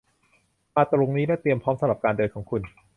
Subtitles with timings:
[0.75, 2.61] มาตรงนี้ และเตรียมพร้อมสำหรับการเดินของคุณ